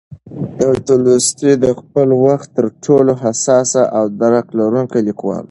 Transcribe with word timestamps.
تولستوی 0.87 1.53
د 1.63 1.65
خپل 1.79 2.07
وخت 2.25 2.47
تر 2.57 2.65
ټولو 2.83 3.11
حساس 3.23 3.69
او 3.97 4.03
درک 4.21 4.45
لرونکی 4.59 4.99
لیکوال 5.07 5.37
و. 5.37 5.39